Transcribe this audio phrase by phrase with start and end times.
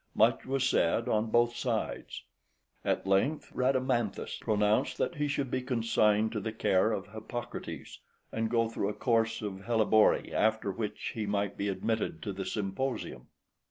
[0.15, 2.23] Much was said on both sides.
[2.83, 7.99] At length Rhadamanthus pronounced that he should be consigned to the care of Hippocrates,
[8.31, 12.45] and go through a course of hellebore, after which he might be admitted to the
[12.45, 13.27] Symposium.